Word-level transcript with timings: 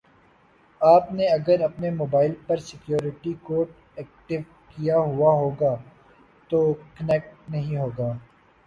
آپ 0.81 1.11
نے 1.11 1.25
اگر 1.27 1.61
اپنے 1.63 1.89
موبائل 1.91 2.33
پر 2.47 2.57
سیکیوریٹی 2.59 3.33
کوڈ 3.43 3.67
ایکٹیو 3.95 4.41
کیا 4.69 4.97
ہوا 4.99 5.33
ہوگا 5.35 5.75
تو 6.49 6.63
کنیکٹ 6.95 7.49
نہیں 7.49 7.77
ہوگا 7.77 8.11